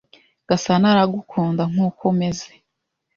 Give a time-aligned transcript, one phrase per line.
[0.49, 2.49] Gasana aragukunda nkuko umeze.